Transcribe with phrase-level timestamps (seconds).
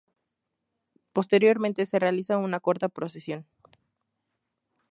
[1.13, 3.45] Posteriormente se realiza una corta procesión.